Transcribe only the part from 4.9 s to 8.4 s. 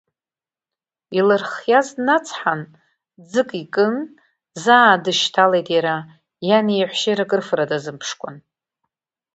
дышьҭалеит иара, иани иаҳәшьеи рыкрыфара дазымԥшкәан.